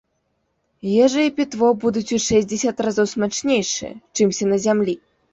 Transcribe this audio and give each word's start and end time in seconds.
Ежа 1.07 1.21
і 1.25 1.33
пітво 1.39 1.67
будуць 1.83 2.13
у 2.17 2.17
шэсцьдзесят 2.27 2.81
разоў 2.85 3.07
смачнейшыя, 3.11 3.91
чымся 4.17 4.49
на 4.55 4.59
зямлі. 4.65 4.95